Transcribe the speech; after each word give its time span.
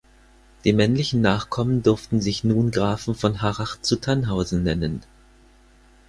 Die 0.63 0.73
männlichen 0.73 1.21
Nachkommen 1.21 1.83
durften 1.83 2.21
sich 2.21 2.43
nun 2.43 2.71
"Grafen 2.71 3.13
von 3.13 3.43
Harrach 3.43 3.79
zu 3.81 3.97
Thannhausen" 3.97 4.63
nennen. 4.63 5.03